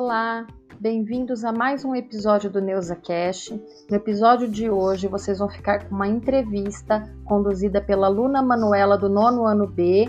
Olá, 0.00 0.46
bem-vindos 0.78 1.44
a 1.44 1.50
mais 1.50 1.84
um 1.84 1.92
episódio 1.92 2.48
do 2.48 2.60
Neuza 2.60 2.94
Cash. 2.94 3.50
No 3.90 3.96
episódio 3.96 4.48
de 4.48 4.70
hoje, 4.70 5.08
vocês 5.08 5.40
vão 5.40 5.48
ficar 5.48 5.88
com 5.88 5.94
uma 5.96 6.06
entrevista 6.06 7.12
conduzida 7.24 7.80
pela 7.80 8.06
aluna 8.06 8.40
Manuela 8.40 8.96
do 8.96 9.08
nono 9.08 9.44
ano 9.44 9.66
B, 9.66 10.08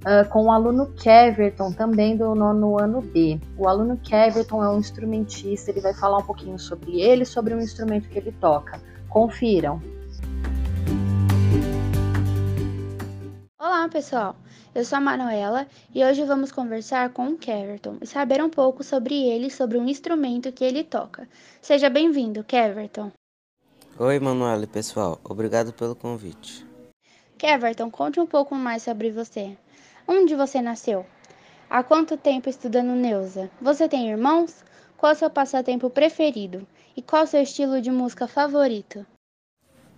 uh, 0.00 0.28
com 0.30 0.46
o 0.46 0.50
aluno 0.50 0.92
Keverton, 0.94 1.70
também 1.70 2.16
do 2.16 2.34
nono 2.34 2.76
ano 2.76 3.00
B. 3.00 3.40
O 3.56 3.68
aluno 3.68 3.96
Keverton 3.98 4.64
é 4.64 4.68
um 4.68 4.80
instrumentista, 4.80 5.70
ele 5.70 5.80
vai 5.80 5.94
falar 5.94 6.18
um 6.18 6.24
pouquinho 6.24 6.58
sobre 6.58 7.00
ele, 7.00 7.24
sobre 7.24 7.54
o 7.54 7.60
instrumento 7.60 8.08
que 8.08 8.18
ele 8.18 8.32
toca. 8.32 8.80
Confiram! 9.08 9.80
Olá, 13.56 13.88
pessoal! 13.88 14.34
Eu 14.72 14.84
sou 14.84 14.98
a 14.98 15.00
Manuela 15.00 15.66
e 15.92 16.04
hoje 16.04 16.22
vamos 16.22 16.52
conversar 16.52 17.10
com 17.10 17.26
o 17.26 17.36
Keverton 17.36 17.96
e 18.00 18.06
saber 18.06 18.40
um 18.40 18.48
pouco 18.48 18.84
sobre 18.84 19.28
ele 19.28 19.48
e 19.48 19.50
sobre 19.50 19.76
um 19.76 19.88
instrumento 19.88 20.52
que 20.52 20.62
ele 20.62 20.84
toca. 20.84 21.28
Seja 21.60 21.90
bem-vindo, 21.90 22.44
Keverton. 22.44 23.10
Oi, 23.98 24.20
Manuela 24.20 24.68
pessoal. 24.68 25.20
Obrigado 25.24 25.72
pelo 25.72 25.96
convite. 25.96 26.64
Keverton, 27.36 27.90
conte 27.90 28.20
um 28.20 28.26
pouco 28.26 28.54
mais 28.54 28.84
sobre 28.84 29.10
você. 29.10 29.58
Onde 30.06 30.36
você 30.36 30.62
nasceu? 30.62 31.04
Há 31.68 31.82
quanto 31.82 32.16
tempo 32.16 32.48
estudando 32.48 32.94
Neuza? 32.94 33.50
Você 33.60 33.88
tem 33.88 34.08
irmãos? 34.08 34.64
Qual 34.96 35.10
é 35.10 35.14
o 35.16 35.18
seu 35.18 35.30
passatempo 35.30 35.90
preferido? 35.90 36.64
E 36.96 37.02
qual 37.02 37.22
é 37.22 37.24
o 37.24 37.28
seu 37.28 37.42
estilo 37.42 37.80
de 37.82 37.90
música 37.90 38.28
favorito? 38.28 39.04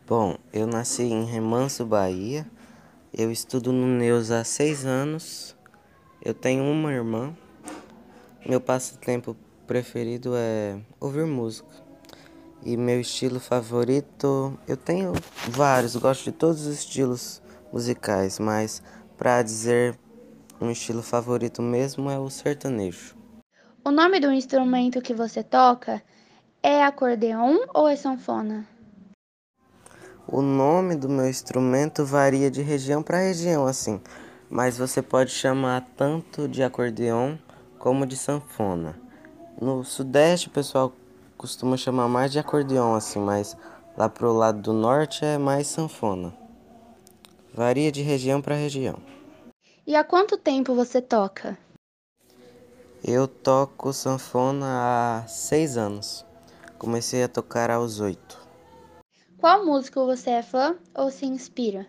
Bom, 0.07 0.39
eu 0.51 0.67
nasci 0.67 1.03
em 1.03 1.27
Remanso, 1.27 1.85
Bahia 1.85 2.47
eu 3.13 3.31
estudo 3.31 3.73
no 3.73 3.87
Neus 3.87 4.31
há 4.31 4.43
seis 4.43 4.87
anos. 4.87 5.55
Eu 6.25 6.33
tenho 6.33 6.65
uma 6.65 6.91
irmã. 6.93 7.37
Meu 8.47 8.61
passatempo 8.61 9.37
preferido 9.67 10.33
é 10.35 10.81
ouvir 10.99 11.27
música. 11.27 11.69
E 12.65 12.77
meu 12.77 13.01
estilo 13.01 13.39
favorito, 13.39 14.59
eu 14.67 14.77
tenho 14.77 15.13
vários, 15.49 15.95
gosto 15.97 16.25
de 16.25 16.33
todos 16.33 16.67
os 16.67 16.75
estilos 16.79 17.43
musicais, 17.73 18.39
mas 18.39 18.83
para 19.19 19.43
dizer 19.43 19.99
um 20.61 20.71
estilo 20.71 21.03
favorito 21.03 21.61
mesmo 21.61 22.09
é 22.09 22.19
o 22.19 22.31
sertanejo. 22.31 23.17
O 23.85 23.91
nome 23.91 24.21
do 24.21 24.33
instrumento 24.33 25.03
que 25.03 25.13
você 25.13 25.43
toca 25.43 26.03
é 26.63 26.85
acordeon 26.85 27.59
ou 27.75 27.89
é 27.89 27.97
sanfona? 27.97 28.67
O 30.33 30.41
nome 30.41 30.97
do 30.97 31.11
meu 31.11 31.29
instrumento 31.29 32.07
varia 32.07 32.51
de 32.51 32.63
região 32.63 33.03
para 33.03 33.19
região, 33.19 33.67
assim, 33.67 34.01
mas 34.49 34.79
você 34.79 35.03
pode 35.03 35.31
chamar 35.31 35.87
tanto 35.95 36.49
de 36.49 36.63
acordeon 36.63 37.37
como 37.79 38.07
de 38.07 38.17
sanfona. 38.17 38.99
No 39.61 39.85
sudeste, 39.85 40.49
o 40.49 40.51
pessoal 40.51 40.91
costuma 41.37 41.77
chamar 41.77 42.09
mais 42.09 42.33
de 42.33 42.39
acordeon, 42.39 42.95
assim, 42.95 43.21
mas 43.21 43.55
lá 43.95 44.09
pro 44.09 44.33
lado 44.33 44.63
do 44.63 44.73
norte 44.73 45.23
é 45.23 45.37
mais 45.37 45.67
sanfona. 45.67 46.33
Varia 47.53 47.93
de 47.93 48.01
região 48.01 48.41
para 48.41 48.55
região. 48.55 48.97
E 49.87 49.95
há 49.95 50.03
quanto 50.03 50.39
tempo 50.39 50.75
você 50.75 51.03
toca? 51.03 51.59
Eu 53.05 53.29
toco 53.29 53.93
sanfona 53.93 54.67
há 54.67 55.27
seis 55.29 55.77
anos. 55.77 56.25
Comecei 56.79 57.23
a 57.23 57.29
tocar 57.29 57.71
aos 57.71 58.01
oito. 58.01 58.42
Qual 59.43 59.67
músico 59.67 60.07
você 60.07 60.31
é 60.31 60.41
fã 60.41 60.77
ou 60.95 61.11
se 61.11 61.27
inspira? 61.27 61.89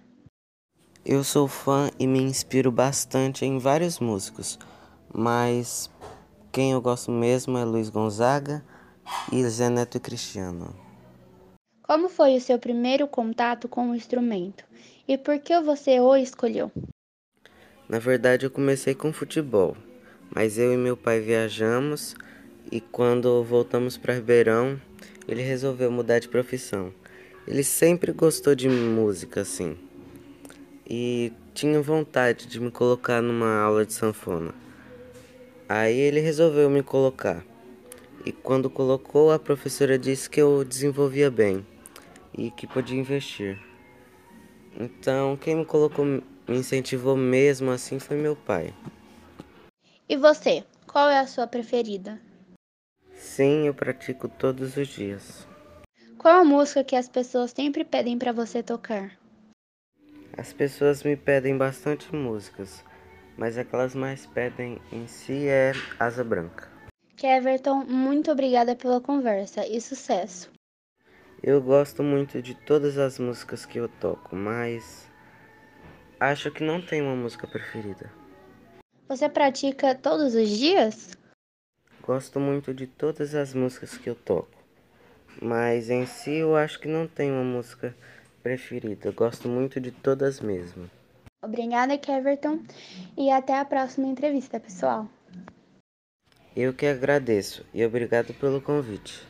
Eu 1.05 1.23
sou 1.23 1.47
fã 1.47 1.91
e 1.99 2.07
me 2.07 2.17
inspiro 2.17 2.71
bastante 2.71 3.45
em 3.45 3.59
vários 3.59 3.99
músicos, 3.99 4.57
mas 5.13 5.87
quem 6.51 6.71
eu 6.71 6.81
gosto 6.81 7.11
mesmo 7.11 7.55
é 7.55 7.63
Luiz 7.63 7.91
Gonzaga 7.91 8.65
e 9.31 9.47
Zé 9.47 9.69
Neto 9.69 9.97
e 9.97 9.99
Cristiano. 9.99 10.75
Como 11.83 12.09
foi 12.09 12.37
o 12.37 12.41
seu 12.41 12.57
primeiro 12.57 13.07
contato 13.07 13.67
com 13.67 13.91
o 13.91 13.95
instrumento 13.95 14.65
e 15.07 15.15
por 15.15 15.37
que 15.37 15.61
você 15.61 15.99
o 15.99 16.15
escolheu? 16.15 16.71
Na 17.87 17.99
verdade, 17.99 18.47
eu 18.47 18.49
comecei 18.49 18.95
com 18.95 19.13
futebol, 19.13 19.77
mas 20.35 20.57
eu 20.57 20.73
e 20.73 20.77
meu 20.77 20.97
pai 20.97 21.19
viajamos 21.19 22.15
e 22.71 22.81
quando 22.81 23.43
voltamos 23.43 23.95
para 23.95 24.15
Ribeirão, 24.15 24.81
ele 25.27 25.43
resolveu 25.43 25.91
mudar 25.91 26.17
de 26.17 26.27
profissão. 26.27 26.91
Ele 27.47 27.63
sempre 27.63 28.11
gostou 28.13 28.55
de 28.55 28.69
música, 28.69 29.41
assim. 29.41 29.77
E 30.89 31.33
tinha 31.53 31.81
vontade 31.81 32.47
de 32.47 32.59
me 32.59 32.71
colocar 32.71 33.21
numa 33.21 33.59
aula 33.59 33.85
de 33.85 33.93
sanfona. 33.93 34.53
Aí 35.67 35.97
ele 35.97 36.19
resolveu 36.19 36.69
me 36.69 36.81
colocar. 36.81 37.43
E 38.25 38.31
quando 38.31 38.69
colocou, 38.69 39.31
a 39.31 39.39
professora 39.39 39.99
disse 39.99 40.29
que 40.29 40.41
eu 40.41 40.63
desenvolvia 40.63 41.29
bem 41.29 41.65
e 42.33 42.49
que 42.49 42.65
podia 42.65 42.97
investir. 42.97 43.59
Então, 44.79 45.35
quem 45.35 45.55
me 45.55 45.65
colocou, 45.65 46.05
me 46.05 46.21
incentivou 46.47 47.17
mesmo 47.17 47.69
assim 47.71 47.99
foi 47.99 48.17
meu 48.17 48.35
pai. 48.35 48.73
E 50.07 50.15
você, 50.15 50.63
qual 50.87 51.09
é 51.09 51.19
a 51.19 51.27
sua 51.27 51.45
preferida? 51.45 52.19
Sim, 53.13 53.67
eu 53.67 53.73
pratico 53.73 54.27
todos 54.27 54.77
os 54.77 54.87
dias. 54.87 55.47
Qual 56.23 56.39
a 56.39 56.45
música 56.45 56.85
que 56.85 56.95
as 56.95 57.09
pessoas 57.09 57.51
sempre 57.51 57.83
pedem 57.83 58.17
para 58.17 58.31
você 58.31 58.63
tocar? 58.63 59.19
As 60.37 60.53
pessoas 60.53 61.03
me 61.03 61.17
pedem 61.17 61.57
bastante 61.57 62.15
músicas, 62.15 62.81
mas 63.37 63.57
a 63.57 63.65
que 63.65 63.75
elas 63.75 63.93
mais 63.93 64.25
pedem 64.25 64.81
em 64.89 65.05
si 65.05 65.49
é 65.49 65.73
Asa 65.99 66.23
Branca. 66.23 66.71
Keverton, 67.17 67.83
muito 67.83 68.31
obrigada 68.31 68.73
pela 68.73 69.01
conversa 69.01 69.67
e 69.67 69.81
sucesso. 69.81 70.49
Eu 71.43 71.61
gosto 71.61 72.01
muito 72.01 72.41
de 72.41 72.55
todas 72.55 72.97
as 72.97 73.19
músicas 73.19 73.65
que 73.65 73.77
eu 73.77 73.89
toco, 73.89 74.33
mas 74.33 75.11
acho 76.21 76.49
que 76.51 76.63
não 76.63 76.81
tem 76.81 77.01
uma 77.01 77.17
música 77.17 77.45
preferida. 77.45 78.09
Você 79.09 79.27
pratica 79.27 79.93
todos 79.93 80.35
os 80.35 80.47
dias? 80.47 81.17
Gosto 82.01 82.39
muito 82.39 82.73
de 82.73 82.87
todas 82.87 83.35
as 83.35 83.53
músicas 83.53 83.97
que 83.97 84.09
eu 84.09 84.15
toco. 84.15 84.52
Mas 85.41 85.89
em 85.89 86.05
si 86.05 86.35
eu 86.35 86.55
acho 86.55 86.79
que 86.79 86.87
não 86.87 87.07
tenho 87.07 87.33
uma 87.33 87.43
música 87.43 87.95
preferida. 88.41 89.09
Eu 89.09 89.13
gosto 89.13 89.49
muito 89.49 89.79
de 89.79 89.91
todas 89.91 90.39
mesmo. 90.39 90.89
Obrigada, 91.43 91.97
Keverton. 91.97 92.59
E 93.17 93.29
até 93.29 93.59
a 93.59 93.65
próxima 93.65 94.07
entrevista, 94.07 94.59
pessoal. 94.59 95.07
Eu 96.55 96.73
que 96.73 96.85
agradeço 96.85 97.65
e 97.73 97.85
obrigado 97.85 98.33
pelo 98.35 98.61
convite. 98.61 99.21